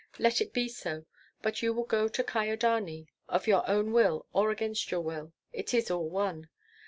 [0.17, 1.05] Let it be so.
[1.43, 5.75] But you will go to Kyedani, of your own will or against your will; it
[5.75, 6.49] is all one.